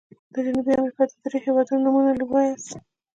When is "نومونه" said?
1.85-2.11